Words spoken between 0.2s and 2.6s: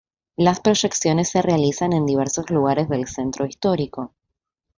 Las proyecciones se realizan en diversos